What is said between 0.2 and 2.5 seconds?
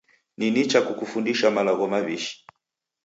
Ni nicha kukufundisha malagho maw'ishi.